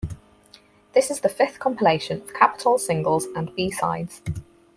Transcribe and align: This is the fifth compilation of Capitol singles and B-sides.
This 0.93 1.11
is 1.11 1.19
the 1.19 1.29
fifth 1.29 1.59
compilation 1.59 2.21
of 2.23 2.33
Capitol 2.33 2.79
singles 2.79 3.27
and 3.35 3.55
B-sides. 3.55 4.23